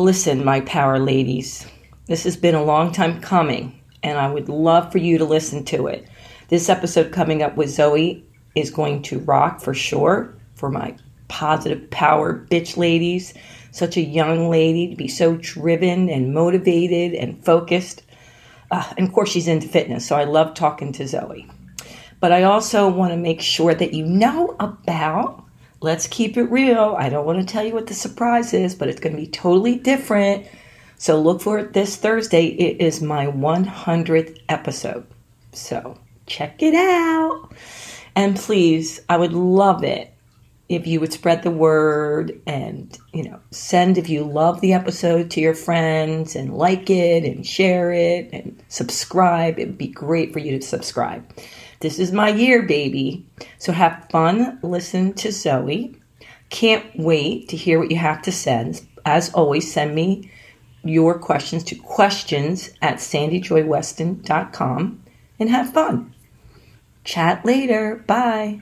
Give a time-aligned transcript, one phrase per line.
[0.00, 1.66] Listen, my power ladies,
[2.06, 5.62] this has been a long time coming, and I would love for you to listen
[5.66, 6.08] to it.
[6.48, 8.24] This episode coming up with Zoe
[8.54, 10.96] is going to rock for sure for my
[11.28, 13.34] positive power bitch ladies.
[13.72, 18.02] Such a young lady to be so driven and motivated and focused.
[18.70, 21.46] Uh, and of course, she's into fitness, so I love talking to Zoe.
[22.20, 25.44] But I also want to make sure that you know about,
[25.80, 26.94] let's keep it real.
[26.98, 29.28] I don't want to tell you what the surprise is, but it's going to be
[29.28, 30.46] totally different.
[30.96, 32.46] So look for it this Thursday.
[32.46, 35.06] It is my 100th episode.
[35.52, 37.50] So check it out.
[38.14, 40.12] And please, I would love it
[40.68, 45.30] if you would spread the word and, you know, send if you love the episode
[45.30, 49.58] to your friends and like it and share it and subscribe.
[49.58, 51.24] It'd be great for you to subscribe.
[51.80, 53.26] This is my year, baby.
[53.58, 55.96] So have fun, listen to Zoe.
[56.50, 58.86] Can't wait to hear what you have to send.
[59.06, 60.30] As always, send me
[60.84, 65.02] your questions to questions at sandyjoyweston.com
[65.38, 66.14] and have fun.
[67.04, 68.04] Chat later.
[68.06, 68.60] Bye.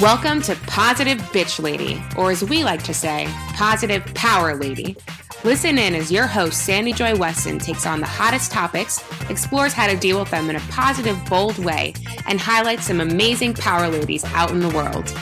[0.00, 4.96] Welcome to Positive Bitch Lady, or as we like to say, Positive Power Lady.
[5.42, 9.88] Listen in as your host, Sandy Joy Weston, takes on the hottest topics, explores how
[9.88, 11.94] to deal with them in a positive, bold way,
[12.28, 15.12] and highlights some amazing power ladies out in the world.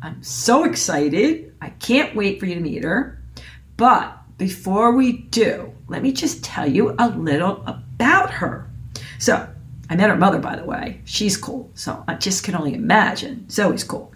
[0.02, 1.54] I'm so excited.
[1.60, 3.22] I can't wait for you to meet her.
[3.76, 8.68] But before we do, let me just tell you a little about her.
[9.20, 9.48] So,
[9.88, 11.00] I met her mother, by the way.
[11.04, 11.70] She's cool.
[11.74, 13.48] So, I just can only imagine.
[13.48, 14.12] Zoe's cool.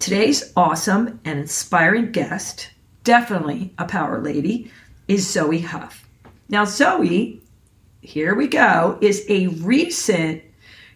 [0.00, 2.68] Today's awesome and inspiring guest
[3.04, 4.70] definitely a power lady,
[5.06, 6.08] is Zoe Huff.
[6.48, 7.40] Now, Zoe,
[8.00, 10.42] here we go, is a recent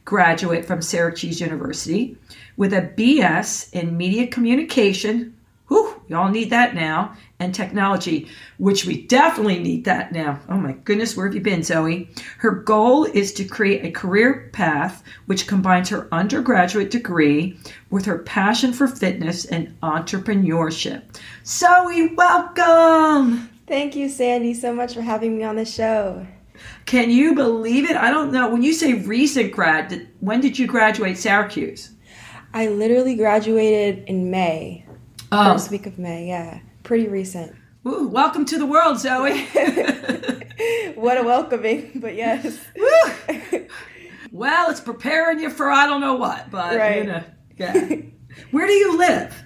[0.05, 2.17] graduate from Syracuse University
[2.57, 5.38] with a BS in media communication.
[6.09, 7.15] Whew, y'all need that now.
[7.41, 10.41] And technology, which we definitely need that now.
[10.49, 12.09] Oh my goodness, where have you been, Zoe?
[12.39, 17.59] Her goal is to create a career path which combines her undergraduate degree
[17.91, 21.03] with her passion for fitness and entrepreneurship.
[21.47, 23.49] Zoe, welcome!
[23.67, 26.27] Thank you, Sandy, so much for having me on the show.
[26.87, 27.97] Can you believe it?
[27.97, 28.49] I don't know.
[28.49, 31.91] When you say recent grad, when did you graduate Syracuse?
[32.55, 34.88] I literally graduated in May.
[35.31, 35.53] Oh.
[35.53, 36.61] First week of May, yeah.
[36.85, 37.55] Pretty recent.
[37.87, 39.45] Ooh, welcome to the world, Zoe.
[40.95, 42.59] what a welcoming, but yes.
[44.33, 46.99] well, it's preparing you for I don't know what, but right.
[46.99, 47.25] you know,
[47.57, 47.97] yeah.
[48.53, 49.45] Where do you live?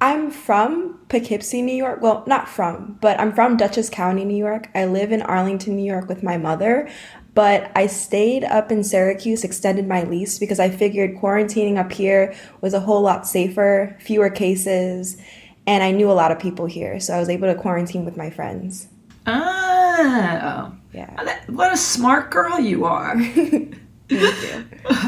[0.00, 2.02] I'm from Poughkeepsie, New York.
[2.02, 4.68] Well, not from, but I'm from Dutchess County, New York.
[4.74, 6.90] I live in Arlington, New York with my mother,
[7.34, 12.34] but I stayed up in Syracuse, extended my lease because I figured quarantining up here
[12.60, 15.16] was a whole lot safer, fewer cases,
[15.66, 18.16] and I knew a lot of people here, so I was able to quarantine with
[18.16, 18.86] my friends.
[19.26, 21.38] Oh, Yeah.
[21.48, 23.18] what a smart girl you are.
[23.20, 23.74] Thank
[24.08, 24.64] you.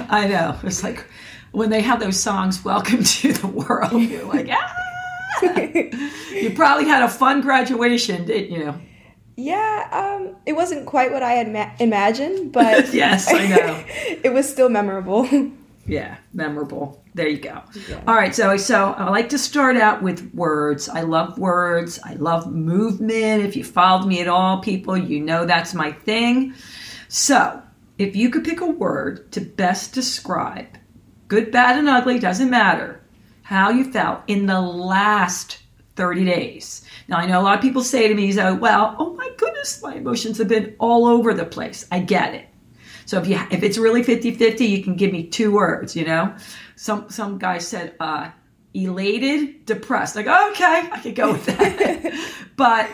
[0.08, 0.56] I know.
[0.62, 1.04] It's like
[1.52, 4.72] when they have those songs, Welcome to the World, you're like, ah!
[6.32, 8.74] you probably had a fun graduation, didn't you?
[9.36, 13.84] Yeah, um, it wasn't quite what I had ma- imagined, but yes, I know.
[14.24, 15.28] it was still memorable.
[15.88, 17.00] Yeah, memorable.
[17.14, 17.62] There you go.
[17.88, 18.02] Yeah.
[18.08, 20.88] All right, so so I like to start out with words.
[20.88, 22.00] I love words.
[22.02, 23.44] I love movement.
[23.44, 26.54] If you followed me at all, people, you know that's my thing.
[27.06, 27.62] So,
[27.98, 30.76] if you could pick a word to best describe,
[31.28, 33.00] good, bad, and ugly doesn't matter,
[33.42, 35.60] how you felt in the last
[35.94, 36.82] 30 days.
[37.08, 39.80] Now, I know a lot of people say to me, so, well, oh my goodness,
[39.82, 41.86] my emotions have been all over the place.
[41.92, 42.46] I get it.
[43.04, 46.34] So if you if it's really 50-50, you can give me two words, you know?
[46.74, 48.30] Some some guy said uh
[48.74, 50.16] elated, depressed.
[50.16, 52.30] Like, okay, I could go with that.
[52.56, 52.90] but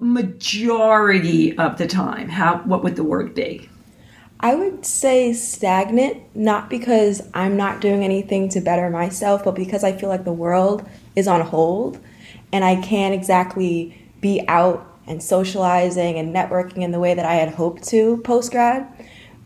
[0.00, 3.68] majority of the time, how what would the word be?
[4.40, 9.84] I would say stagnant, not because I'm not doing anything to better myself, but because
[9.84, 11.98] I feel like the world is on hold
[12.52, 17.34] and I can't exactly be out and socializing and networking in the way that I
[17.34, 18.86] had hoped to post grad.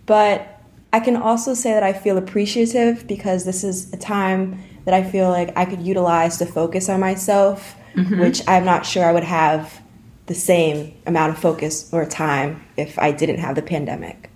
[0.07, 0.61] But
[0.93, 5.09] I can also say that I feel appreciative because this is a time that I
[5.09, 8.21] feel like I could utilize to focus on myself, mm-hmm.
[8.21, 9.81] which I'm not sure I would have
[10.27, 14.31] the same amount of focus or time if I didn't have the pandemic.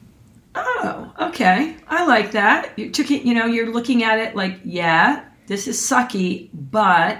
[0.54, 1.76] Oh, okay.
[1.88, 2.78] I like that.
[2.78, 7.18] You took it, you know, you're looking at it like, yeah, this is sucky, but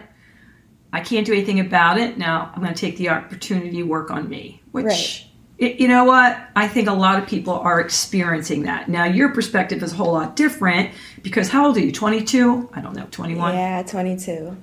[0.94, 2.18] I can't do anything about it.
[2.18, 5.26] Now I'm going to take the opportunity to work on me, which right.
[5.58, 6.38] it, you know what?
[6.54, 8.88] I think a lot of people are experiencing that.
[8.88, 10.92] Now your perspective is a whole lot different
[11.22, 11.90] because how old are you?
[11.90, 12.70] 22?
[12.74, 13.54] I don't know, 21?
[13.54, 14.56] Yeah, 22.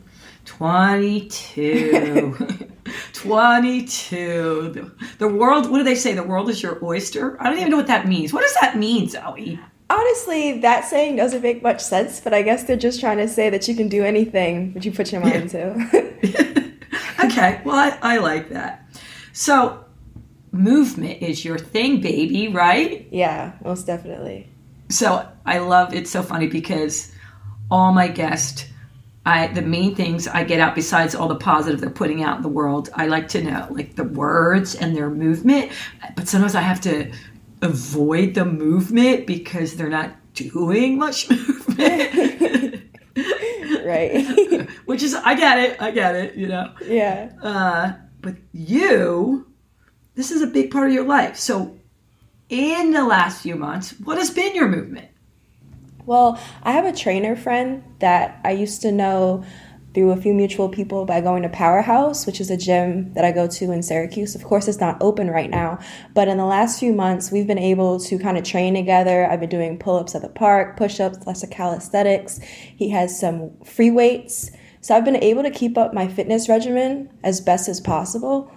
[0.45, 2.57] 22.
[3.13, 4.71] 22.
[4.73, 6.13] The, the, world, what do they say?
[6.13, 7.35] The world is your oyster?
[7.41, 8.31] I don't even know what that means.
[8.31, 9.59] What does that mean, Zoe?
[9.91, 13.49] Honestly, that saying doesn't make much sense, but I guess they're just trying to say
[13.49, 15.73] that you can do anything that you put your mind yeah.
[15.73, 16.73] to.
[17.25, 18.85] okay, well, I, I like that.
[19.33, 19.83] So,
[20.53, 23.05] movement is your thing, baby, right?
[23.11, 24.49] Yeah, most definitely.
[24.87, 27.11] So, I love it's so funny because
[27.69, 28.65] all my guests
[29.25, 32.43] I the main things I get out besides all the positive they're putting out in
[32.43, 35.71] the world, I like to know like the words and their movement.
[36.15, 37.11] But sometimes I have to
[37.61, 42.81] avoid the movement because they're not doing much movement.
[43.85, 44.69] right.
[44.85, 46.73] Which is I get it, I get it, you know.
[46.85, 47.31] Yeah.
[47.41, 49.51] Uh, but you,
[50.15, 51.37] this is a big part of your life.
[51.37, 51.77] So
[52.49, 55.09] in the last few months, what has been your movement?
[56.05, 59.45] Well, I have a trainer friend that I used to know
[59.93, 63.31] through a few mutual people by going to Powerhouse, which is a gym that I
[63.31, 64.35] go to in Syracuse.
[64.35, 65.79] Of course, it's not open right now,
[66.13, 69.29] but in the last few months, we've been able to kind of train together.
[69.29, 72.39] I've been doing pull ups at the park, push ups, lots of calisthenics.
[72.41, 74.51] He has some free weights.
[74.79, 78.51] So I've been able to keep up my fitness regimen as best as possible,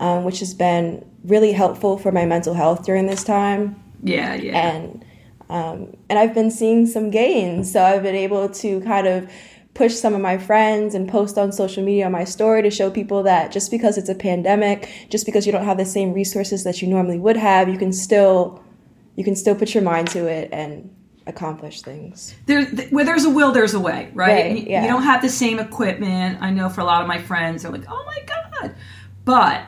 [0.00, 3.80] um, which has been really helpful for my mental health during this time.
[4.02, 4.70] Yeah, yeah.
[4.70, 5.04] And
[5.50, 7.72] um, and I've been seeing some gains.
[7.72, 9.30] So I've been able to kind of
[9.74, 12.90] push some of my friends and post on social media on my story to show
[12.90, 16.64] people that just because it's a pandemic, just because you don't have the same resources
[16.64, 18.62] that you normally would have, you can still
[19.14, 20.94] you can still put your mind to it and
[21.26, 22.34] accomplish things.
[22.46, 24.52] There, where there's a will, there's a way, right?
[24.52, 24.82] right yeah.
[24.82, 26.38] You don't have the same equipment.
[26.40, 28.74] I know for a lot of my friends, they're like, "Oh my god,"
[29.24, 29.64] but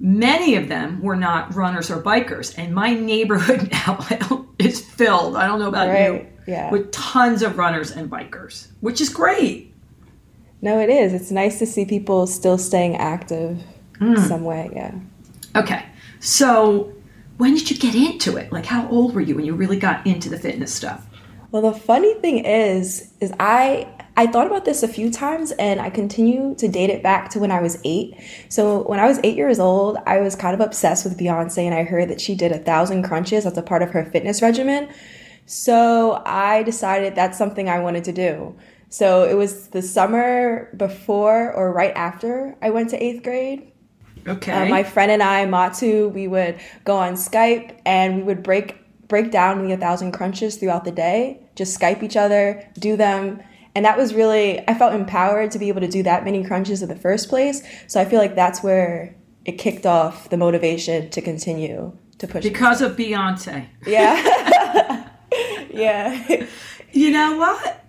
[0.00, 5.36] many of them were not runners or bikers, and my neighborhood now is filled.
[5.36, 6.12] I don't know about right.
[6.12, 6.26] you.
[6.46, 6.70] Yeah.
[6.70, 9.72] With tons of runners and bikers, which is great.
[10.60, 11.12] No, it is.
[11.12, 13.58] It's nice to see people still staying active
[13.98, 14.18] mm.
[14.28, 14.70] some way.
[14.72, 14.94] Yeah.
[15.56, 15.84] Okay.
[16.20, 16.92] So,
[17.38, 18.52] when did you get into it?
[18.52, 21.06] Like, how old were you when you really got into the fitness stuff?
[21.50, 25.80] Well, the funny thing is, is I I thought about this a few times and
[25.80, 28.14] I continue to date it back to when I was eight.
[28.50, 31.74] So when I was eight years old, I was kind of obsessed with Beyonce and
[31.74, 34.88] I heard that she did a thousand crunches as a part of her fitness regimen.
[35.46, 38.54] So I decided that's something I wanted to do.
[38.88, 43.72] So it was the summer before or right after I went to eighth grade.
[44.26, 44.52] Okay.
[44.52, 48.78] Uh, my friend and I, Matu, we would go on Skype and we would break
[49.08, 51.44] break down the a 1000 crunches throughout the day.
[51.54, 53.42] Just Skype each other, do them
[53.74, 56.82] and that was really, I felt empowered to be able to do that many crunches
[56.82, 57.62] in the first place.
[57.86, 62.42] So I feel like that's where it kicked off the motivation to continue to push.
[62.42, 62.92] Because myself.
[62.92, 63.66] of Beyonce.
[63.86, 64.98] Yeah.
[65.72, 66.46] yeah.
[66.94, 67.86] You know what?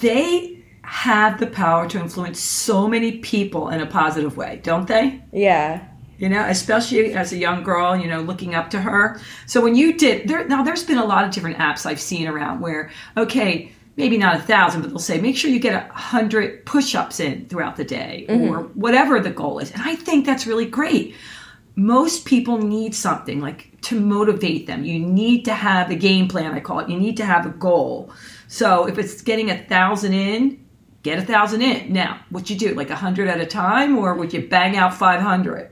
[0.00, 5.20] They have the power to influence so many people in a positive way, don't they?
[5.32, 5.88] Yeah
[6.22, 9.20] you know, especially as a young girl, you know, looking up to her.
[9.46, 12.28] So when you did there now there's been a lot of different apps I've seen
[12.28, 15.92] around where okay, maybe not a thousand, but they'll say make sure you get a
[15.92, 18.54] hundred push-ups in throughout the day mm-hmm.
[18.54, 19.72] or whatever the goal is.
[19.72, 21.16] And I think that's really great.
[21.74, 24.84] Most people need something like to motivate them.
[24.84, 26.88] You need to have a game plan, I call it.
[26.88, 28.12] You need to have a goal.
[28.48, 30.64] So if it's getting a thousand in,
[31.02, 31.92] get a thousand in.
[31.92, 34.94] Now, what you do, like a hundred at a time, or would you bang out
[34.94, 35.70] five hundred?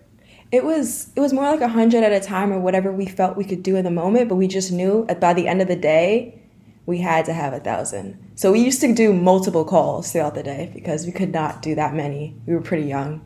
[0.50, 3.36] It was it was more like a hundred at a time or whatever we felt
[3.36, 5.76] we could do in the moment, but we just knew by the end of the
[5.76, 6.40] day
[6.86, 8.18] we had to have a thousand.
[8.34, 11.74] So we used to do multiple calls throughout the day because we could not do
[11.76, 12.34] that many.
[12.46, 13.20] We were pretty young.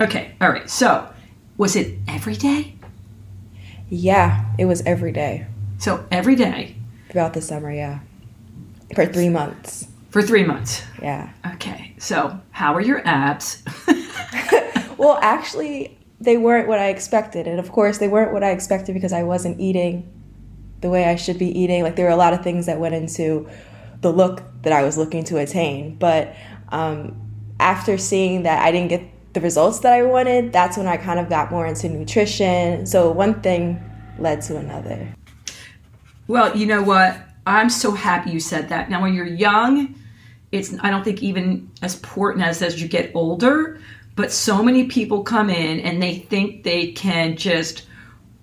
[0.00, 0.68] Okay, all right.
[0.68, 1.08] So,
[1.56, 2.74] was it every day?
[3.88, 5.46] Yeah, it was every day
[5.78, 6.76] So, every day
[7.10, 8.00] throughout the summer, yeah.
[8.94, 9.86] For three months.
[10.10, 10.82] for three months.
[11.02, 11.30] Yeah.
[11.54, 13.62] Okay, so how are your abs?
[14.98, 17.46] Well, actually, they weren't what I expected.
[17.46, 20.10] And of course, they weren't what I expected because I wasn't eating
[20.80, 21.82] the way I should be eating.
[21.82, 23.46] Like, there were a lot of things that went into
[24.00, 25.96] the look that I was looking to attain.
[25.96, 26.34] But
[26.70, 27.14] um,
[27.60, 29.02] after seeing that I didn't get
[29.36, 32.86] the results that I wanted, that's when I kind of got more into nutrition.
[32.86, 33.78] So, one thing
[34.18, 35.14] led to another.
[36.26, 37.20] Well, you know what?
[37.46, 38.88] I'm so happy you said that.
[38.88, 39.94] Now, when you're young,
[40.52, 43.78] it's I don't think even as important as as you get older.
[44.14, 47.86] But so many people come in and they think they can just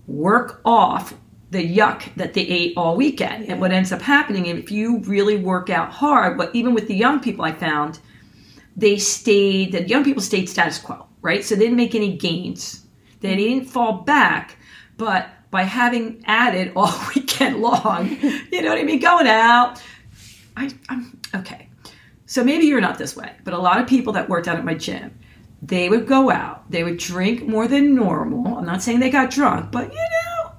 [0.06, 1.16] work off
[1.50, 3.50] the yuck that they ate all weekend.
[3.50, 6.96] And what ends up happening if you really work out hard, but even with the
[6.96, 7.98] young people I found,
[8.76, 11.44] they stayed the young people stayed status quo, right?
[11.44, 12.86] So they didn't make any gains.
[13.20, 14.58] They didn't fall back,
[14.98, 18.10] but by having added all weekend long,
[18.52, 19.82] you know what I mean, going out.
[20.56, 21.70] I, I'm okay.
[22.26, 24.66] So maybe you're not this way, but a lot of people that worked out at
[24.66, 25.18] my gym,
[25.62, 28.58] they would go out, they would drink more than normal.
[28.58, 30.52] I'm not saying they got drunk, but you know,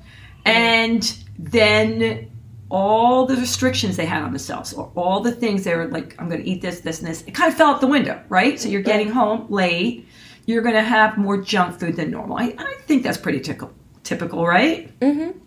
[0.45, 2.31] and then
[2.75, 6.29] all the restrictions they had on themselves, or all the things they were like, I'm
[6.29, 8.59] going to eat this, this, and this, it kind of fell out the window, right?
[8.59, 10.09] So you're getting home late,
[10.47, 12.37] you're going to have more junk food than normal.
[12.37, 13.71] I, I think that's pretty typical,
[14.03, 14.99] typical, right?
[14.99, 15.39] Mm-hmm.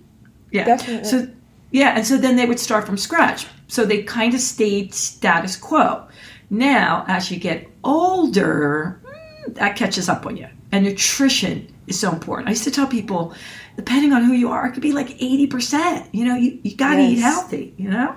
[0.51, 0.63] Yeah.
[0.63, 1.09] Definitely.
[1.09, 1.27] So
[1.71, 3.45] yeah, and so then they would start from scratch.
[3.67, 6.07] So they kind of stayed status quo.
[6.49, 10.47] Now, as you get older, mm, that catches up on you.
[10.71, 12.47] And nutrition is so important.
[12.47, 13.33] I used to tell people,
[13.77, 16.09] depending on who you are, it could be like 80%.
[16.11, 18.15] You know, you, you got to eat healthy, you know?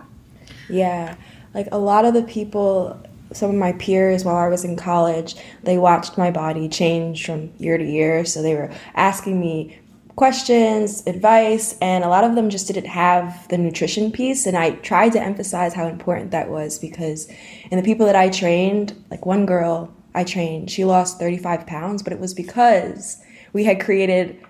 [0.68, 1.14] Yeah,
[1.54, 3.00] like a lot of the people,
[3.32, 7.52] some of my peers while I was in college, they watched my body change from
[7.58, 8.24] year to year.
[8.24, 9.78] So they were asking me
[10.16, 14.46] questions, advice, and a lot of them just didn't have the nutrition piece.
[14.46, 17.28] And I tried to emphasize how important that was because
[17.70, 22.02] in the people that I trained, like one girl I trained, she lost 35 pounds,
[22.02, 24.40] but it was because we had created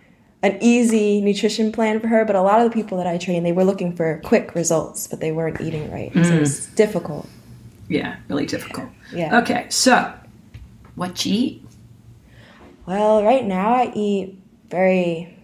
[0.42, 3.42] an easy nutrition plan for her, but a lot of the people that I train,
[3.42, 6.12] they were looking for quick results, but they weren't eating right.
[6.14, 7.28] So it was difficult.
[7.88, 8.88] Yeah, really difficult.
[9.12, 9.40] Yeah.
[9.40, 10.12] Okay, so
[10.94, 11.64] what you eat?
[12.87, 15.37] Well, right now I eat very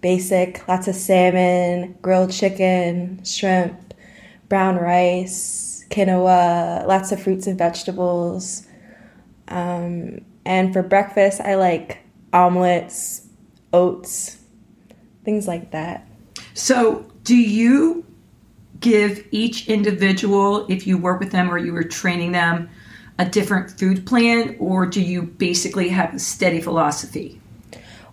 [0.00, 3.94] basic, lots of salmon, grilled chicken, shrimp,
[4.48, 8.66] brown rice, quinoa, lots of fruits and vegetables.
[9.48, 11.98] Um, and for breakfast, I like
[12.32, 13.23] omelets,
[13.74, 14.38] oats,
[15.24, 16.06] things like that.
[16.54, 18.06] So, do you
[18.80, 22.70] give each individual, if you work with them or you were training them,
[23.18, 27.40] a different food plan, or do you basically have a steady philosophy?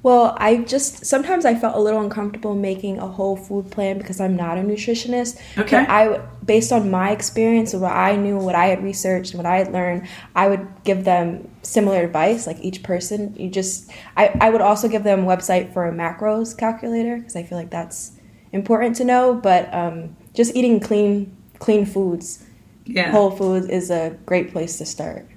[0.04, 4.20] Well, I just sometimes I felt a little uncomfortable making a whole food plan because
[4.20, 5.40] I'm not a nutritionist.
[5.60, 5.78] Okay.
[5.86, 9.46] But I, based on my experience and what I knew, what I had researched, what
[9.46, 12.48] I had learned, I would give them similar advice.
[12.48, 15.92] Like each person, you just, I, I would also give them a website for a
[15.92, 18.14] macros calculator because I feel like that's
[18.54, 19.36] important to know.
[19.36, 22.44] But um, just eating clean, clean foods,
[22.86, 23.12] Yeah.
[23.12, 25.28] whole foods is a great place to start.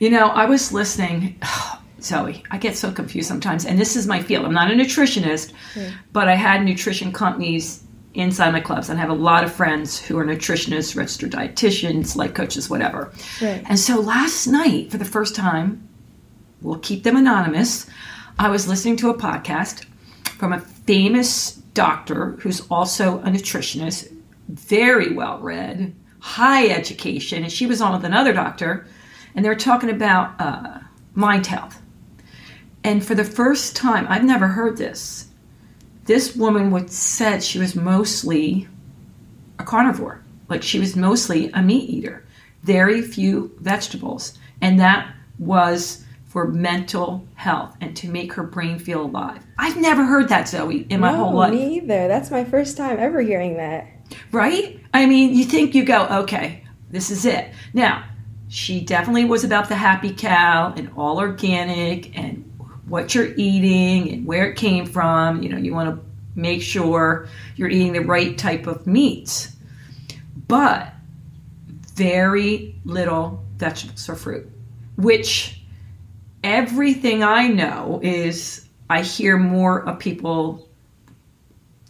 [0.00, 1.40] You know, I was listening.
[2.00, 4.44] Zoe, I get so confused sometimes, and this is my field.
[4.44, 5.52] I'm not a nutritionist,
[6.12, 7.82] but I had nutrition companies
[8.14, 12.16] inside my clubs, and I have a lot of friends who are nutritionists, registered dietitians,
[12.16, 13.12] life coaches, whatever.
[13.40, 13.64] Right.
[13.66, 15.88] And so last night, for the first time,
[16.62, 17.88] we'll keep them anonymous.
[18.38, 19.84] I was listening to a podcast
[20.38, 24.12] from a famous doctor who's also a nutritionist,
[24.48, 28.86] very well read, high education, and she was on with another doctor,
[29.34, 30.78] and they were talking about uh,
[31.14, 31.77] mind health.
[32.84, 35.28] And for the first time, I've never heard this.
[36.04, 38.68] This woman would said she was mostly
[39.58, 42.24] a carnivore, like she was mostly a meat eater,
[42.62, 49.02] very few vegetables, and that was for mental health and to make her brain feel
[49.02, 49.44] alive.
[49.58, 51.52] I've never heard that, Zoe, in my no, whole life.
[51.52, 52.06] me either.
[52.06, 53.86] That's my first time ever hearing that.
[54.30, 54.80] Right?
[54.94, 57.52] I mean, you think you go, okay, this is it.
[57.72, 58.04] Now,
[58.48, 62.47] she definitely was about the happy cow and all organic and
[62.88, 65.42] what you're eating and where it came from.
[65.42, 66.04] You know, you want to
[66.34, 69.54] make sure you're eating the right type of meats.
[70.46, 70.92] But
[71.94, 74.48] very little vegetables or fruit,
[74.96, 75.60] which
[76.44, 80.68] everything I know is I hear more of people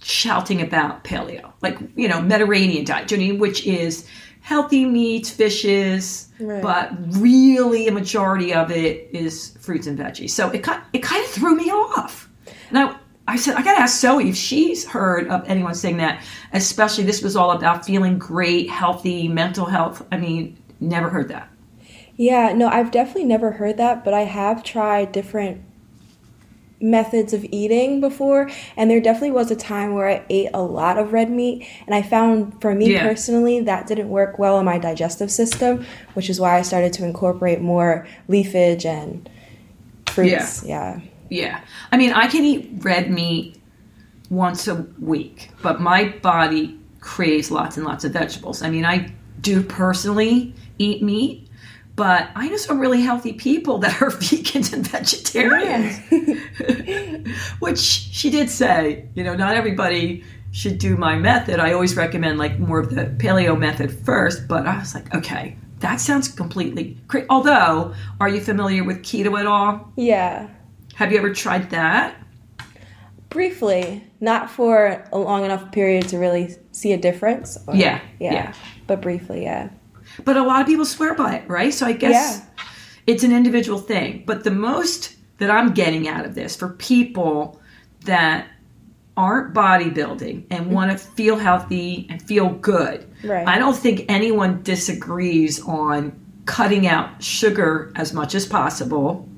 [0.01, 4.07] shouting about paleo, like you know Mediterranean diet, which is
[4.41, 6.63] healthy meats, fishes, Right.
[6.63, 10.31] but really a majority of it is fruits and veggies.
[10.31, 12.29] So it kind it kind of threw me off.
[12.71, 16.23] Now I said I got to ask Zoe if she's heard of anyone saying that.
[16.53, 20.07] Especially this was all about feeling great, healthy, mental health.
[20.13, 21.51] I mean, never heard that.
[22.17, 25.61] Yeah, no, I've definitely never heard that, but I have tried different
[26.81, 30.99] methods of eating before, and there definitely was a time where I ate a lot
[30.99, 33.03] of red meat, and I found for me Yeah.
[33.03, 37.05] personally that didn't work well in my digestive system, which is why I started to
[37.05, 39.29] incorporate more leafage and
[40.09, 40.63] fruits.
[40.65, 41.01] Yeah.
[41.31, 41.61] Yeah.
[41.93, 43.61] I mean, I can eat red meat
[44.31, 48.63] once a week, but my body craves lots and lots of vegetables.
[48.63, 51.48] I mean, I do personally eat meat,
[51.99, 55.99] but I know some really healthy people that are vegans and vegetarians.
[57.59, 61.59] Which she did say, you know, not everybody should do my method.
[61.61, 65.57] I always recommend like more of the paleo method first, but I was like, okay,
[65.81, 67.27] that sounds completely crazy.
[67.29, 69.93] Although, are you familiar with keto at all?
[69.97, 70.49] Yeah.
[70.95, 72.17] Have you ever tried that?
[73.29, 77.59] Briefly, not for a long enough period to really see a difference.
[77.67, 78.33] or- Yeah, yeah.
[78.33, 78.55] yeah.
[78.87, 79.69] But briefly, yeah.
[80.25, 81.73] But a lot of people swear by it, right?
[81.73, 82.65] So I guess Yeah.
[83.07, 84.25] it's an individual thing.
[84.27, 87.61] But the most that I'm getting out of this for people
[88.05, 88.47] that
[89.17, 90.71] aren't bodybuilding and mm-hmm.
[90.73, 93.47] want to feel healthy and feel good, Right.
[93.47, 96.13] I don't think anyone disagrees on
[96.47, 99.29] cutting out sugar as much as possible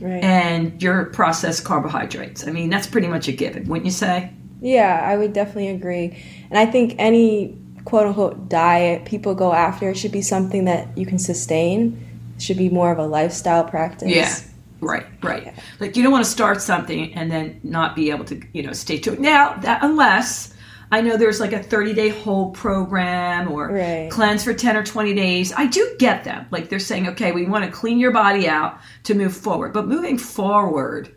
[0.00, 0.22] Right.
[0.22, 2.46] and your processed carbohydrates.
[2.46, 4.30] I mean, that's pretty much a given, wouldn't you say?
[4.60, 6.16] Yeah, I would definitely agree.
[6.50, 11.06] And I think any quote unquote diet people go after should be something that you
[11.06, 12.04] can sustain.
[12.36, 14.08] It should be more of a lifestyle practice.
[14.10, 14.34] Yeah.
[14.80, 15.54] Right, right.
[15.80, 18.72] Like you don't want to start something and then not be able to, you know,
[18.72, 19.20] stay to it.
[19.20, 20.54] Now that unless
[20.90, 24.10] I know there's like a 30 day hold program or Right.
[24.10, 25.52] cleanse for 10 or 20 days.
[25.54, 26.46] I do get them.
[26.50, 29.72] Like they're saying, okay, we want to clean your body out to move forward.
[29.72, 31.14] But moving forward,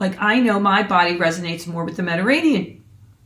[0.00, 2.77] like I know my body resonates more with the Mediterranean,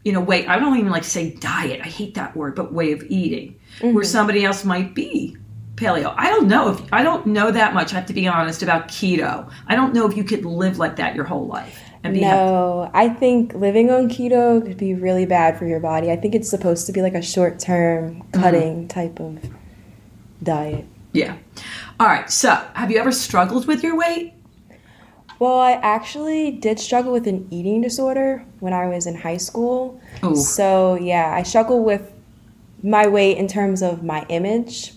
[0.04, 0.46] you know, way.
[0.46, 1.80] I don't even like to say diet.
[1.80, 4.02] I hate that word, but way of eating, where mm-hmm.
[4.02, 5.36] somebody else might be
[5.76, 6.14] paleo.
[6.16, 7.92] I don't know if I don't know that much.
[7.92, 9.50] I have to be honest about keto.
[9.66, 12.52] I don't know if you could live like that your whole life and be healthy.
[12.52, 16.10] No, I think living on keto could be really bad for your body.
[16.10, 18.40] I think it's supposed to be like a short term mm-hmm.
[18.40, 19.38] cutting type of
[20.42, 20.86] diet.
[21.12, 21.36] Yeah.
[22.00, 22.30] All right.
[22.30, 24.34] So, have you ever struggled with your weight?
[25.42, 30.00] Well, I actually did struggle with an eating disorder when I was in high school.
[30.22, 30.36] Ooh.
[30.36, 32.12] So, yeah, I struggled with
[32.84, 34.92] my weight in terms of my image.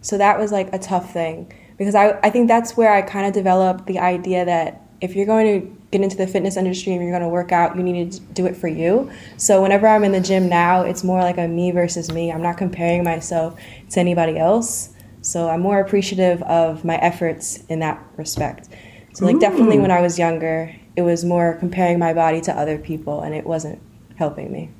[0.00, 3.26] So, that was like a tough thing because I, I think that's where I kind
[3.26, 7.02] of developed the idea that if you're going to get into the fitness industry and
[7.02, 9.10] you're going to work out, you need to do it for you.
[9.36, 12.32] So, whenever I'm in the gym now, it's more like a me versus me.
[12.32, 14.94] I'm not comparing myself to anybody else.
[15.20, 18.70] So, I'm more appreciative of my efforts in that respect.
[19.14, 22.78] So like definitely when I was younger, it was more comparing my body to other
[22.78, 23.80] people and it wasn't
[24.16, 24.70] helping me.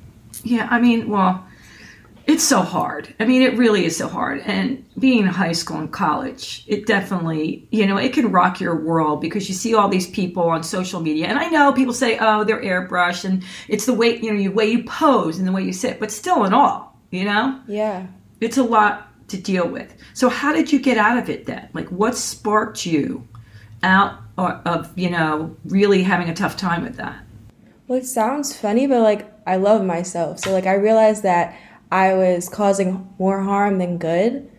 [0.43, 1.45] Yeah, I mean, well,
[2.27, 3.13] it's so hard.
[3.19, 4.41] I mean, it really is so hard.
[4.45, 8.75] And being in high school and college, it definitely, you know, it can rock your
[8.75, 11.27] world because you see all these people on social media.
[11.27, 14.49] And I know people say, oh, they're airbrushed and it's the way, you know, the
[14.49, 18.07] way you pose and the way you sit, but still in all, you know, Yeah.
[18.41, 19.95] it's a lot to deal with.
[20.13, 21.69] So how did you get out of it then?
[21.73, 23.27] Like what sparked you
[23.83, 27.23] out or- of, you know, really having a tough time with that?
[27.87, 30.39] Well, it sounds funny, but like I love myself.
[30.39, 31.55] So like I realized that
[31.91, 34.49] I was causing more harm than good.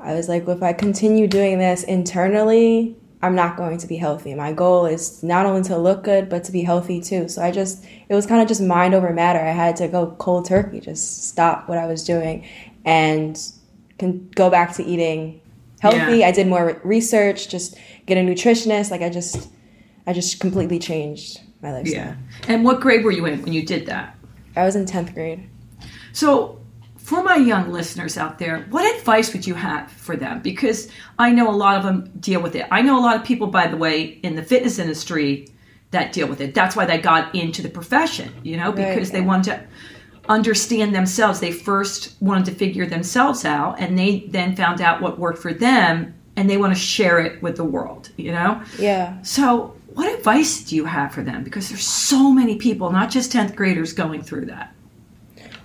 [0.00, 3.96] I was like, well, if I continue doing this internally, I'm not going to be
[3.96, 4.34] healthy.
[4.34, 7.28] My goal is not only to look good, but to be healthy too.
[7.28, 9.38] So I just, it was kind of just mind over matter.
[9.40, 12.46] I had to go cold turkey, just stop what I was doing
[12.84, 13.40] and
[13.98, 15.40] can go back to eating
[15.80, 16.18] healthy.
[16.18, 16.28] Yeah.
[16.28, 18.90] I did more research, just get a nutritionist.
[18.90, 19.50] Like I just,
[20.06, 21.94] I just completely changed my lifestyle.
[21.94, 22.16] Yeah.
[22.48, 24.16] And what grade were you in when you did that?
[24.56, 25.48] I was in 10th grade.
[26.12, 26.60] So,
[26.96, 30.40] for my young listeners out there, what advice would you have for them?
[30.40, 32.66] Because I know a lot of them deal with it.
[32.72, 35.46] I know a lot of people, by the way, in the fitness industry
[35.92, 36.52] that deal with it.
[36.52, 39.26] That's why they got into the profession, you know, because they yeah.
[39.26, 39.66] wanted to
[40.28, 41.40] understand themselves.
[41.40, 45.52] They first wanted to figure themselves out, and they then found out what worked for
[45.52, 48.62] them, and they want to share it with the world, you know?
[48.78, 49.20] Yeah.
[49.22, 51.42] So, what advice do you have for them?
[51.42, 54.74] Because there's so many people, not just 10th graders, going through that.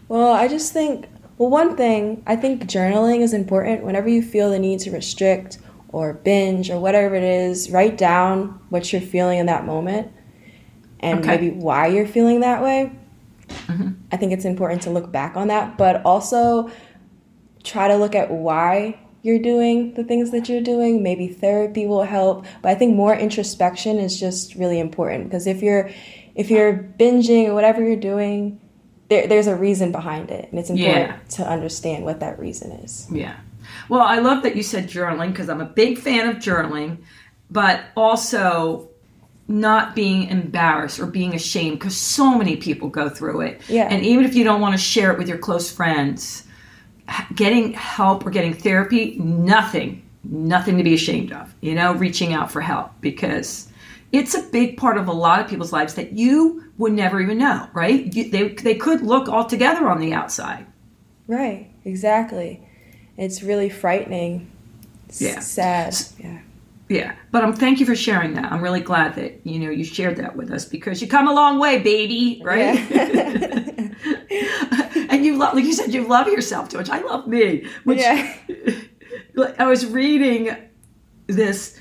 [0.08, 3.84] Well, I just think, well, one thing, I think journaling is important.
[3.84, 5.58] Whenever you feel the need to restrict
[5.90, 10.12] or binge or whatever it is, write down what you're feeling in that moment
[11.02, 11.28] and Okay.
[11.28, 12.92] maybe why you're feeling that way.
[14.12, 16.70] I think it's important to look back on that, but also
[17.64, 21.04] try to look at why you're doing the things that you're doing.
[21.04, 25.62] Maybe therapy will help, but I think more introspection is just really important because if
[25.62, 25.90] you're
[26.36, 28.60] if you're binging or whatever you're doing,
[29.10, 31.18] there, there's a reason behind it, and it's important Yeah.
[31.38, 33.08] to understand what that reason is.
[33.12, 33.36] Yeah.
[33.90, 37.00] Well, I love that you said journaling because I'm a big fan of journaling,
[37.50, 38.90] but also
[39.52, 43.62] not being embarrassed or being ashamed because so many people go through it.
[43.68, 43.88] Yeah.
[43.90, 46.46] And even if you don't want to share it with your close friends,
[47.36, 52.52] getting help or getting therapy, nothing, nothing to be ashamed of, you know, reaching out
[52.52, 53.68] for help because
[54.12, 57.38] it's a big part of a lot of people's lives that you would never even
[57.38, 58.14] know, right?
[58.14, 60.66] You, they, they could look all together on the outside.
[61.28, 62.62] Right, exactly.
[63.18, 64.50] It's really frightening.
[65.08, 65.40] It's Yeah.
[65.40, 65.96] sad.
[66.18, 66.40] Yeah.
[66.92, 68.52] Yeah, but um, thank you for sharing that.
[68.52, 71.34] I'm really glad that you know you shared that with us because you come a
[71.34, 72.78] long way, baby, right?
[75.10, 76.90] and you love, like you said, you love yourself too much.
[76.90, 77.66] I love me.
[77.86, 78.36] Which Yeah.
[79.58, 80.54] I was reading
[81.28, 81.80] this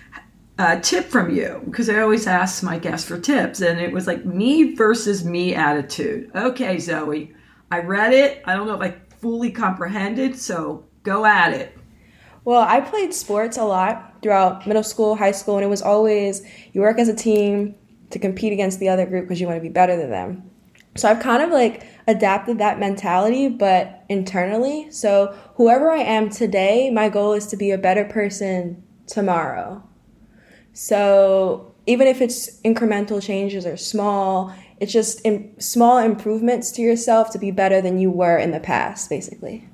[0.60, 4.06] uh, tip from you because I always ask my guests for tips, and it was
[4.06, 6.30] like me versus me attitude.
[6.36, 7.34] Okay, Zoe,
[7.72, 8.42] I read it.
[8.44, 11.76] I don't know if I fully comprehended, so go at it.
[12.44, 16.42] Well, I played sports a lot throughout middle school, high school, and it was always
[16.72, 17.74] you work as a team
[18.11, 20.50] to compete against the other group because you want to be better than them.
[20.96, 24.90] So I've kind of like adapted that mentality, but internally.
[24.90, 29.83] So whoever I am today, my goal is to be a better person tomorrow.
[30.72, 37.30] So even if it's incremental changes or small, it's just in, small improvements to yourself
[37.33, 39.68] to be better than you were in the past, basically.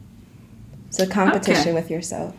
[0.91, 1.73] So competition Okay.
[1.73, 2.35] with yourself.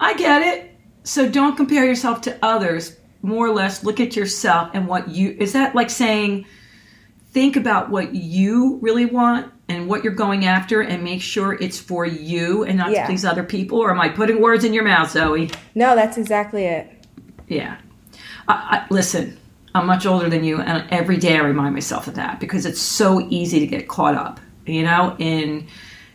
[0.00, 0.67] I get it.
[1.08, 2.94] So don't compare yourself to others.
[3.22, 6.44] More or less, look at yourself and what you is that like saying,
[7.32, 11.80] think about what you really want and what you're going after and make sure it's
[11.80, 13.00] for you and not Yeah.
[13.02, 13.78] to please other people.
[13.78, 15.50] Or am I putting words in your mouth, Zoe?
[15.74, 16.92] No, that's exactly it.
[17.48, 17.78] Yeah.
[18.46, 19.38] I, I, listen,
[19.74, 22.80] I'm much older than you, and every day I remind myself of that because it's
[22.80, 25.66] so easy to get caught up, you know, in,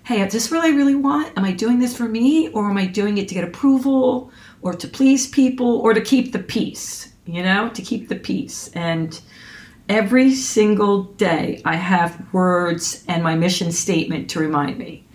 [0.04, 1.36] hey, is this what I really want?
[1.36, 4.32] Am I doing this for me, or am I doing it to get approval,
[4.64, 8.70] or to please people, or to keep the peace, you know, to keep the peace?
[8.74, 9.20] And
[9.90, 15.06] every single day I have words and my mission statement to remind me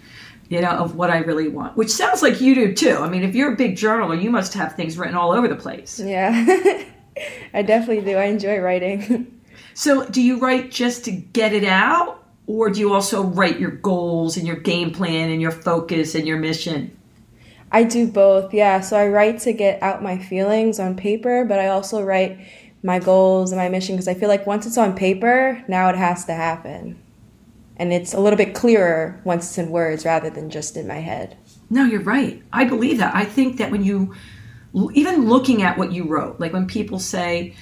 [0.49, 2.97] you know, of what I really want, which sounds like you do too.
[2.97, 5.57] I mean, if you're a big journaler, you must have things written all over the
[5.57, 6.01] place.
[6.01, 6.31] Yeah.
[7.55, 8.17] I definitely do.
[8.17, 9.35] I enjoy writing.
[9.75, 13.71] So, do you write just to get it out, or do you also write your
[13.71, 16.98] goals and your game plan and your focus and your mission?
[17.71, 18.55] I do both.
[18.55, 18.81] Yeah.
[18.81, 22.39] So I write to get out my feelings on paper, but I also write
[22.83, 25.97] my goals and my mission because I feel like once it's on paper, now it
[25.97, 26.99] has to happen.
[27.77, 30.97] And it's a little bit clearer once it's in words rather than just in my
[31.01, 31.37] head.
[31.71, 32.43] No, you're right.
[32.53, 33.15] I believe that.
[33.15, 34.15] I think that when you,
[34.95, 37.55] even looking at what you wrote, like when people say,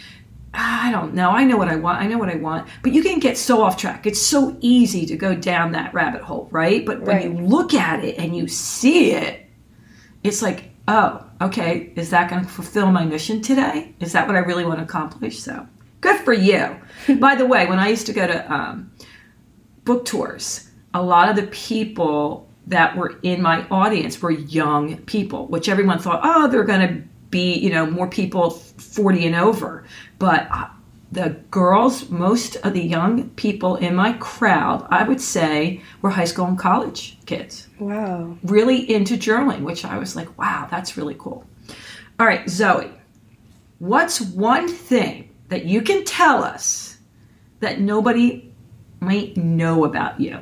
[0.54, 2.92] "Ah, I don't know, I know what I want, I know what I want, but
[2.92, 4.06] you can get so off track.
[4.06, 6.86] It's so easy to go down that rabbit hole, right?
[6.86, 7.24] But when Right.
[7.30, 9.45] you look at it and you see it,
[10.26, 13.94] it's like, oh, okay, is that going to fulfill my mission today?
[14.00, 15.38] Is that what I really want to accomplish?
[15.38, 15.66] So
[16.00, 16.76] good for you.
[17.18, 18.92] By the way, when I used to go to um,
[19.84, 25.46] book tours, a lot of the people that were in my audience were young people,
[25.46, 29.84] which everyone thought, oh, they're going to be, you know, more people 40 and over.
[30.18, 30.48] But
[31.16, 36.26] the girls, most of the young people in my crowd, I would say, were high
[36.26, 38.36] school and college kids Wow.
[38.44, 41.46] really into journaling, which I was like, wow, that's really cool.
[42.20, 42.90] All right, Zoe,
[43.78, 46.98] what's one thing that you can tell us
[47.60, 48.52] that nobody
[49.00, 50.38] might know about you?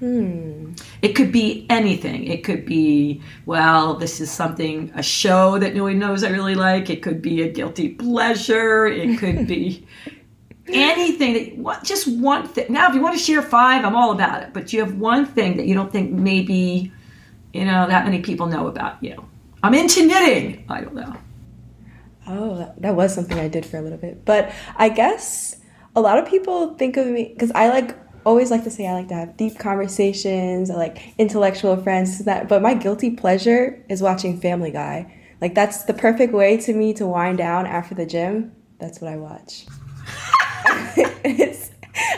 [0.00, 0.72] Hmm.
[1.04, 2.24] It could be anything.
[2.24, 6.88] It could be, well, this is something, a show that nobody knows I really like.
[6.88, 8.86] It could be a guilty pleasure.
[8.86, 9.86] It could be
[10.68, 12.72] anything that, what, just one thing.
[12.72, 14.54] Now, if you want to share five, I'm all about it.
[14.54, 16.90] But you have one thing that you don't think maybe,
[17.52, 19.22] you know, that many people know about you.
[19.62, 20.64] I'm into knitting.
[20.70, 21.16] I don't know.
[22.26, 24.24] Oh, that- that was something I did for a little bit.
[24.24, 25.56] But I guess
[25.94, 28.92] a lot of people think of me because I like always like to say I
[28.92, 32.48] like to have deep conversations, I like intellectual friends, that.
[32.48, 35.12] But my guilty pleasure is watching Family Guy.
[35.40, 38.52] Like that's the perfect way to me to wind down after the gym.
[38.78, 39.66] That's what I watch.
[41.24, 41.70] it's,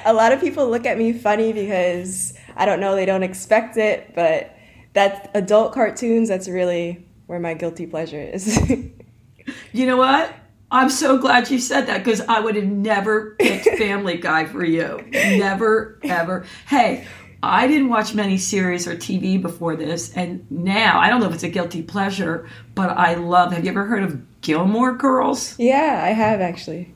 [0.05, 3.77] a lot of people look at me funny because I don't know, they don't expect
[3.77, 4.57] it, but
[4.95, 8.59] that adult cartoons, that's really where my guilty pleasure is.
[9.73, 10.33] You know what?
[10.71, 14.65] I'm so glad you said that because I would have never picked Family Guy for
[14.65, 15.05] you.
[15.13, 16.45] Never, ever.
[16.67, 17.07] Hey,
[17.43, 21.35] I didn't watch many series or TV before this, and now I don't know if
[21.35, 23.53] it's a guilty pleasure, but I love.
[23.53, 25.57] Have you ever heard of Gilmore Girls?
[25.59, 26.93] Yeah, I have actually.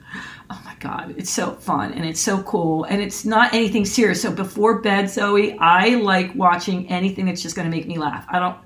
[0.52, 4.20] Oh my God, it's so fun and it's so cool, and it's not anything serious.
[4.22, 8.26] So before bed, Zoe, I like watching anything that's just going to make me laugh.
[8.28, 8.56] I don't.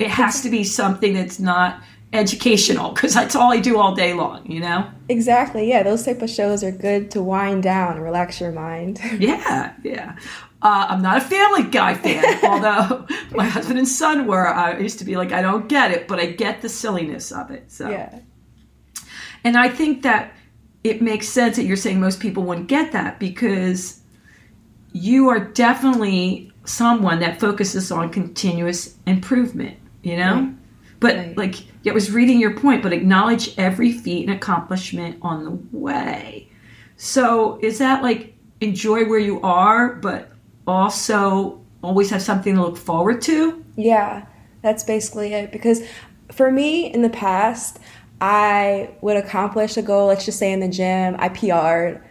[0.00, 4.14] It has to be something that's not educational because that's all I do all day
[4.14, 4.90] long, you know?
[5.08, 5.68] Exactly.
[5.68, 9.00] Yeah, those type of shows are good to wind down and relax your mind.
[9.18, 10.16] yeah, yeah.
[10.60, 14.48] Uh, I'm not a Family Guy fan, although my husband and son were.
[14.48, 17.50] I used to be like, I don't get it, but I get the silliness of
[17.50, 17.70] it.
[17.70, 18.20] So, yeah.
[19.44, 20.32] And I think that
[20.82, 24.00] it makes sense that you're saying most people wouldn't get that because
[24.92, 30.34] you are definitely someone that focuses on continuous improvement, you know?
[30.34, 30.54] Right.
[31.00, 31.36] But right.
[31.36, 36.48] like it was reading your point, but acknowledge every feat and accomplishment on the way.
[36.96, 40.32] So is that like enjoy where you are, but
[40.66, 43.64] also always have something to look forward to?
[43.76, 44.26] Yeah,
[44.62, 45.52] that's basically it.
[45.52, 45.82] Because
[46.32, 47.78] for me in the past,
[48.20, 52.02] I would accomplish a goal, let's just say in the gym, I PR'd.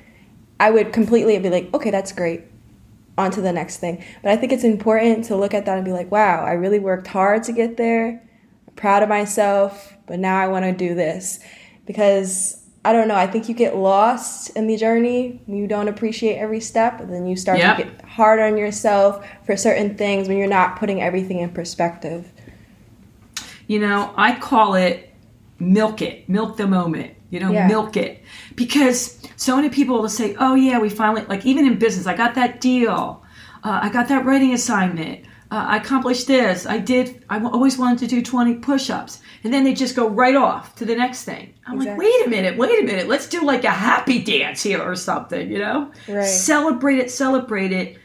[0.60, 2.41] I would completely be like, okay, that's great.
[3.17, 4.04] On to the next thing.
[4.23, 6.80] But I think it's important to look at that and be like, wow, I really
[6.80, 8.23] worked hard to get there
[8.77, 11.39] proud of myself, but now I want to do this.
[11.85, 15.41] Because I don't know, I think you get lost in the journey.
[15.45, 17.77] You don't appreciate every step, and then you start yep.
[17.77, 22.31] to get hard on yourself for certain things when you're not putting everything in perspective.
[23.67, 25.13] You know, I call it
[25.59, 27.67] milk it, milk the moment, you know, yeah.
[27.67, 28.23] milk it.
[28.55, 32.15] Because so many people will say, oh, yeah, we finally, like even in business, I
[32.15, 33.23] got that deal,
[33.63, 36.65] uh, I got that writing assignment uh, I accomplished this.
[36.65, 37.23] I did.
[37.29, 40.86] I always wanted to do 20 push-ups, and then they just go right off to
[40.86, 41.53] the next thing.
[41.65, 42.05] I'm exactly.
[42.05, 43.07] like, wait a minute, wait a minute.
[43.07, 45.49] Let's do like a happy dance here or something.
[45.49, 46.23] You know, right.
[46.23, 47.97] celebrate it, celebrate it,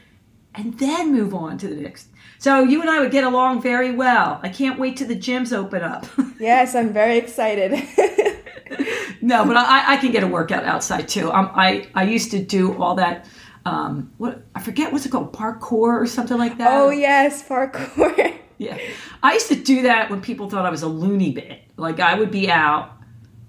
[0.55, 2.07] and then move on to the next.
[2.39, 4.39] So you and I would get along very well.
[4.41, 6.05] I can't wait till the gyms open up.
[6.39, 7.71] yes, I'm very excited.
[9.21, 11.31] no, but I, I, can get a workout outside too.
[11.31, 13.27] Um, I I used to do all that
[13.65, 16.73] um, what I forget what's it called, parkour or something like that.
[16.73, 18.37] Oh yes, parkour.
[18.57, 18.77] yeah,
[19.21, 21.61] I used to do that when people thought I was a loony bit.
[21.77, 22.91] Like I would be out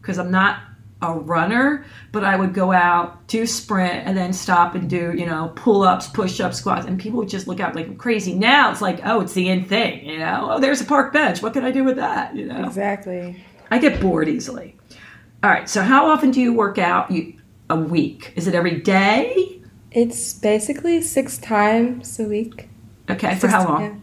[0.01, 0.61] because I'm not
[1.03, 5.27] a runner, but I would go out, do sprint, and then stop and do, you
[5.27, 8.35] know, pull ups, push ups, squats, and people would just look out like I'm crazy.
[8.35, 10.49] Now it's like, oh, it's the end thing, you know.
[10.53, 11.43] Oh, there's a park bench.
[11.43, 12.35] What can I do with that?
[12.35, 12.65] You know.
[12.65, 13.45] Exactly.
[13.71, 14.77] I get bored easily.
[15.43, 15.69] All right.
[15.69, 17.11] So how often do you work out?
[17.11, 17.35] You
[17.69, 18.33] a week?
[18.37, 19.61] Is it every day?
[19.95, 22.69] It's basically six times a week.
[23.09, 23.83] Okay, six for how long?
[23.83, 23.95] Yeah.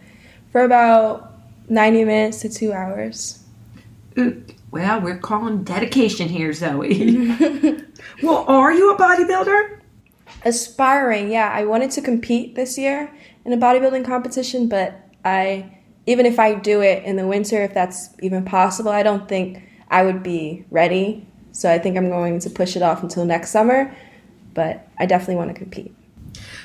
[0.53, 1.33] For about
[1.67, 3.43] 90 minutes to two hours.
[4.17, 7.35] Ooh, well, we're calling dedication here, Zoe.
[8.23, 9.79] well, are you a bodybuilder?
[10.45, 11.51] Aspiring, yeah.
[11.53, 16.53] I wanted to compete this year in a bodybuilding competition, but I, even if I
[16.55, 20.63] do it in the winter, if that's even possible, I don't think I would be
[20.71, 21.27] ready.
[21.51, 23.93] So I think I'm going to push it off until next summer
[24.53, 25.95] but I definitely want to compete.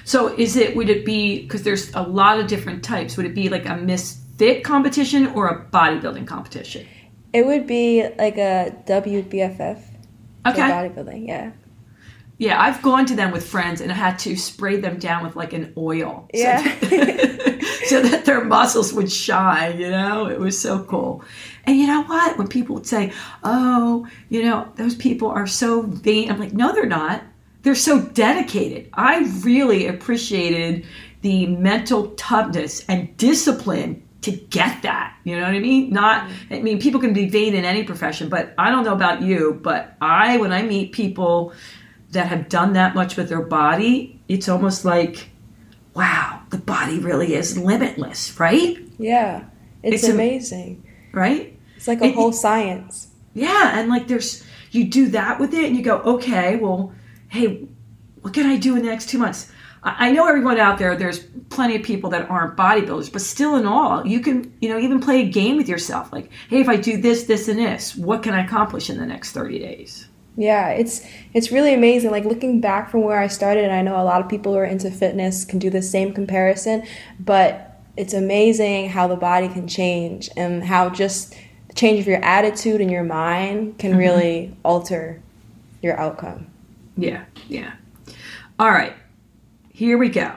[0.04, 3.16] So is it would it be because there's a lot of different types?
[3.16, 6.86] Would it be like a Miss Fit competition or a bodybuilding competition?
[7.32, 9.82] It would be like a WBFF.
[10.46, 10.60] Okay.
[10.60, 11.52] bodybuilding, yeah.
[12.38, 15.36] Yeah, I've gone to them with friends and I had to spray them down with
[15.36, 16.28] like an oil.
[16.32, 16.62] Yeah.
[16.80, 16.86] So
[17.86, 20.26] so that their muscles would shine, you know?
[20.26, 21.24] It was so cool.
[21.64, 22.36] And you know what?
[22.36, 26.72] When people would say, oh, you know, those people are so vain, I'm like, no,
[26.72, 27.22] they're not
[27.66, 28.88] they're so dedicated.
[28.92, 30.86] I really appreciated
[31.22, 35.16] the mental toughness and discipline to get that.
[35.24, 35.90] You know what I mean?
[35.90, 36.54] Not, mm-hmm.
[36.54, 39.58] I mean, people can be vain in any profession, but I don't know about you,
[39.64, 41.52] but I, when I meet people
[42.12, 45.28] that have done that much with their body, it's almost like,
[45.94, 48.78] wow, the body really is limitless, right?
[48.96, 49.42] Yeah,
[49.82, 50.86] it's, it's amazing.
[51.12, 51.58] A, right?
[51.74, 53.08] It's like a it, whole science.
[53.34, 56.92] Yeah, and like there's, you do that with it and you go, okay, well,
[57.36, 57.68] hey,
[58.22, 59.52] what can I do in the next two months?
[59.82, 63.66] I know everyone out there, there's plenty of people that aren't bodybuilders, but still in
[63.66, 66.12] all, you can, you know, even play a game with yourself.
[66.12, 69.06] Like, hey, if I do this, this, and this, what can I accomplish in the
[69.06, 70.08] next 30 days?
[70.36, 72.10] Yeah, it's it's really amazing.
[72.10, 74.58] Like looking back from where I started, and I know a lot of people who
[74.58, 76.86] are into fitness can do the same comparison,
[77.18, 81.34] but it's amazing how the body can change and how just
[81.68, 84.00] the change of your attitude and your mind can mm-hmm.
[84.00, 85.22] really alter
[85.80, 86.48] your outcome.
[86.96, 87.72] Yeah, yeah.
[88.58, 88.94] All right,
[89.70, 90.32] here we go.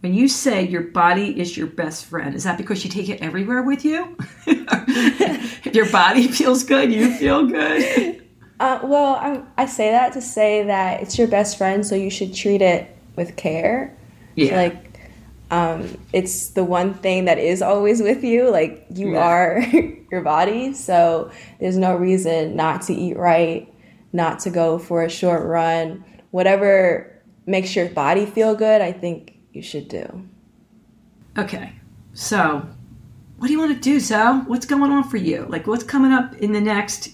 [0.00, 3.22] When you say your body is your best friend, is that because you take it
[3.22, 4.16] everywhere with you?
[5.72, 8.22] your body feels good, you feel good.
[8.60, 12.10] Uh, well, I, I say that to say that it's your best friend, so you
[12.10, 13.96] should treat it with care.
[14.36, 14.56] Yeah.
[14.56, 15.00] Like,
[15.50, 18.50] um, it's the one thing that is always with you.
[18.50, 19.20] Like, you Yeah.
[19.26, 19.60] are
[20.10, 21.30] your body, so
[21.60, 23.72] there's no reason not to eat right,
[24.14, 26.04] not to go for a short run.
[26.30, 27.12] Whatever
[27.46, 30.26] makes your body feel good, I think you should do.
[31.36, 31.72] Okay.
[32.14, 32.66] So,
[33.38, 34.38] what do you want to do, Zoe?
[34.46, 35.46] What's going on for you?
[35.48, 37.10] Like, what's coming up in the next?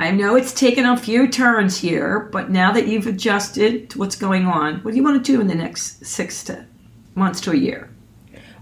[0.00, 4.16] I know it's taken a few turns here, but now that you've adjusted to what's
[4.16, 6.66] going on, what do you want to do in the next six to
[7.14, 7.88] months to a year?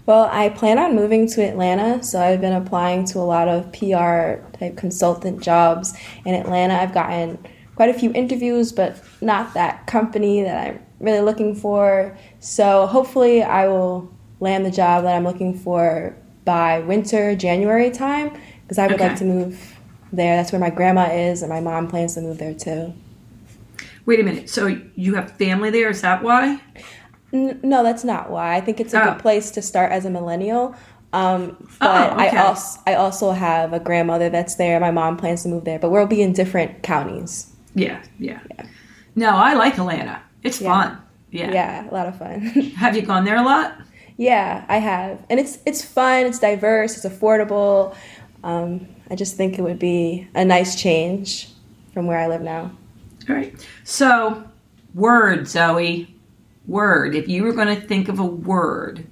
[0.05, 3.71] Well, I plan on moving to Atlanta, so I've been applying to a lot of
[3.71, 6.75] PR type consultant jobs in Atlanta.
[6.75, 7.39] I've gotten
[7.75, 12.17] quite a few interviews, but not that company that I'm really looking for.
[12.39, 18.31] So hopefully, I will land the job that I'm looking for by winter, January time,
[18.63, 19.07] because I would Okay.
[19.09, 19.75] like to move
[20.11, 20.35] there.
[20.35, 22.93] That's where my grandma is, and my mom plans to move there too.
[24.05, 24.49] Wait a minute.
[24.49, 25.89] So you have family there?
[25.89, 26.59] Is that why?
[27.31, 28.55] N- no, that's not why.
[28.55, 29.11] I think it's a Oh.
[29.13, 30.75] good place to start as a millennial.
[31.13, 32.35] Um, but Oh, okay.
[32.37, 34.79] I also I also have a grandmother that's there.
[34.79, 37.47] My mom plans to move there, but we'll be in different counties.
[37.75, 38.39] Yeah, yeah.
[39.15, 40.21] No, I like Atlanta.
[40.43, 40.73] It's Yeah.
[40.73, 40.97] fun.
[41.31, 41.51] Yeah.
[41.51, 42.41] Yeah, a lot of fun.
[42.77, 43.75] Have you gone there a lot?
[44.17, 46.25] yeah, I have, and it's it's fun.
[46.27, 47.03] It's diverse.
[47.03, 47.95] It's affordable.
[48.43, 51.49] Um, I just think it would be a nice change
[51.93, 52.71] from where I live now.
[53.29, 53.67] All right.
[53.83, 54.43] So,
[54.93, 56.13] word, Zoe.
[56.67, 57.15] Word.
[57.15, 59.05] If you were going to think of a word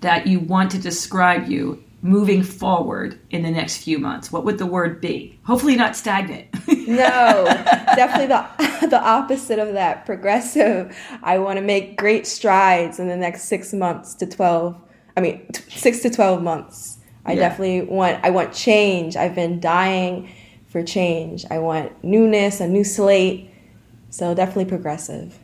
[0.00, 4.58] that you want to describe you moving forward in the next few months, what would
[4.58, 5.38] the word be?
[5.44, 6.46] Hopefully, not stagnant.
[6.88, 7.44] No,
[7.96, 10.06] definitely the the opposite of that.
[10.06, 10.96] Progressive.
[11.22, 14.80] I want to make great strides in the next six months to twelve.
[15.14, 16.96] I mean, t- six to twelve months.
[17.26, 17.40] I Yeah.
[17.50, 18.24] definitely want.
[18.24, 19.16] I want change.
[19.16, 20.30] I've been dying
[20.68, 21.44] for change.
[21.50, 23.50] I want newness, a new slate.
[24.08, 25.38] So definitely progressive.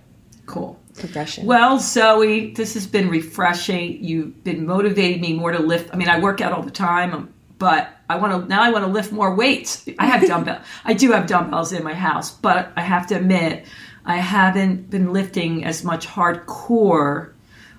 [0.47, 0.81] cool.
[0.99, 1.47] Progression.
[1.47, 4.03] Well, Zoe, this has been refreshing.
[4.05, 5.93] You've been motivating me more to lift.
[5.93, 8.63] I mean, I work out all the time, um, but I want to now.
[8.63, 9.89] I want to lift more weights.
[9.99, 10.61] I have dumbbell.
[10.85, 13.65] I do have dumbbells in my house, but I have to admit,
[14.05, 17.33] I haven't been lifting as much hardcore.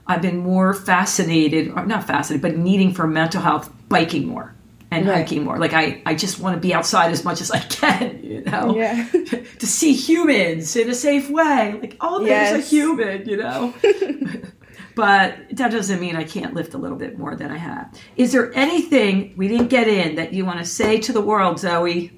[0.08, 4.55] I've been more fascinated, not fascinated, but needing for mental health, biking more
[4.98, 5.18] and Right.
[5.18, 5.58] hiking more.
[5.58, 8.20] Like I, I just want to be outside as much as I can.
[8.24, 9.08] You know, Yeah.
[9.60, 11.78] to see humans in a safe way.
[11.80, 13.74] Like, oh, there's a human, you know?
[14.96, 17.94] but that doesn't mean I can't lift a little bit more than I have.
[18.18, 21.60] Is there anything we didn't get in that you want to say to the world,
[21.60, 22.12] Zoe?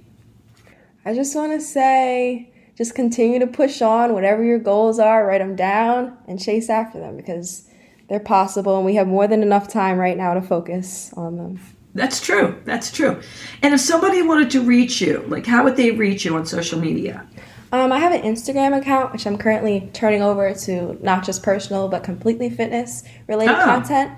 [1.06, 4.14] I just want to say, just continue to push on.
[4.14, 7.68] Whatever your goals are, write them down and chase after them because
[8.10, 11.60] they're possible, and we have more than enough time right now to focus on them.
[11.98, 12.56] That's true.
[12.64, 13.20] That's true.
[13.62, 16.80] And if somebody wanted to reach you, like how would they reach you on social
[16.80, 17.26] media?
[17.72, 21.90] Um, I have an Instagram account which I'm currently turning over to not just personal
[21.90, 23.66] but completely fitness related Oh.
[23.66, 24.12] content.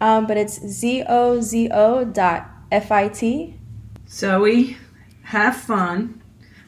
[0.00, 3.58] Um, but it's z o z o dot f i t.
[4.08, 4.76] Zoe,
[5.22, 6.22] have fun.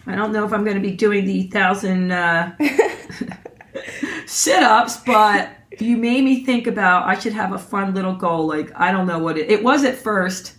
[0.06, 2.56] I don't know if I'm going to be doing the thousand uh,
[4.26, 5.50] sit ups, but
[5.82, 8.46] you made me think about I should have a fun little goal.
[8.46, 10.54] Like, I don't know what it, it was at first.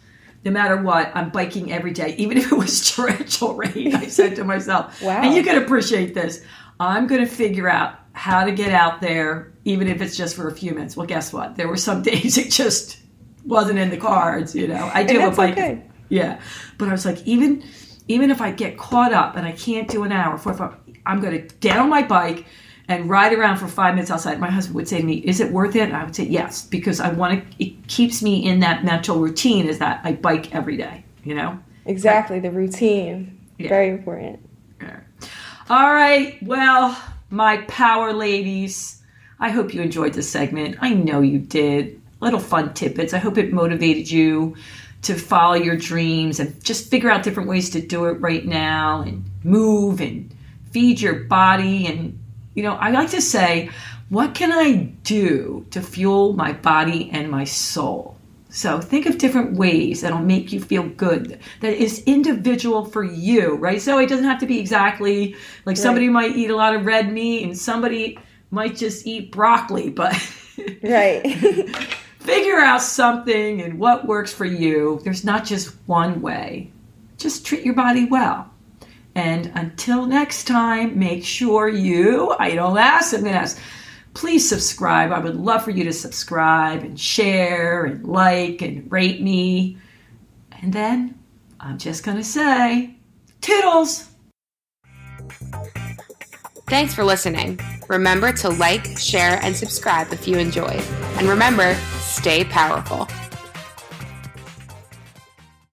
[0.45, 3.93] No matter what, I'm biking every day, even if it was torrential rain.
[3.95, 5.21] I said to myself, Wow.
[5.21, 6.43] and you can appreciate this.
[6.79, 10.47] I'm going to figure out how to get out there, even if it's just for
[10.47, 10.95] a few minutes.
[10.95, 11.57] Well, guess what?
[11.57, 12.99] There were some days it just
[13.45, 14.55] wasn't in the cards.
[14.55, 15.53] You know, I do a bike.
[15.53, 15.83] okay.
[16.07, 16.39] Yeah,
[16.77, 17.61] but I was like, even
[18.07, 21.19] even if I get caught up and I can't do an hour, four, five, I'm
[21.21, 22.45] going to get on my bike
[22.89, 24.39] and ride around for five minutes outside.
[24.39, 26.65] My husband would say to me, "Is it worth it?" And I would say, "Yes,"
[26.65, 27.63] because I want to.
[27.63, 29.67] It keeps me in that mental routine.
[29.67, 31.05] Is that I bike every day.
[31.23, 31.59] You know.
[31.85, 33.37] Exactly, the routine.
[33.57, 33.69] Yeah.
[33.69, 34.39] Very important.
[35.69, 36.41] All right.
[36.41, 36.97] Well,
[37.29, 39.03] my power ladies,
[39.39, 40.77] I hope you enjoyed this segment.
[40.81, 42.01] I know you did.
[42.21, 43.13] Little fun tidbits.
[43.13, 44.55] I hope it motivated you
[45.03, 49.01] to follow your dreams and just figure out different ways to do it right now
[49.01, 50.33] and move and
[50.71, 51.85] feed your body.
[51.85, 52.19] And,
[52.59, 53.69] you know, I like to say,
[54.09, 58.17] what can I do to fuel my body and my soul?
[58.49, 61.39] So think of different ways that'll make you feel good.
[61.61, 63.81] That is individual for you, right?
[63.81, 67.13] So it doesn't have to be exactly like somebody might eat a lot of red
[67.13, 68.19] meat and somebody
[68.51, 70.13] might just eat broccoli, but
[70.83, 71.23] Right.
[72.19, 74.99] figure out something and what works for you.
[75.05, 76.73] There's not just one way.
[77.17, 78.48] Just treat your body well.
[79.19, 83.59] And until next time, make sure you, I don't ask, I'm going to ask,
[84.13, 85.11] please subscribe.
[85.11, 89.77] I would love for you to subscribe and share and like and rate me.
[90.61, 91.19] And then
[91.59, 92.95] I'm just going to say,
[93.41, 94.09] toodles!
[96.67, 97.59] Thanks for listening.
[97.89, 100.83] Remember to like, share, and subscribe if you enjoyed.
[101.17, 103.09] And remember, stay powerful.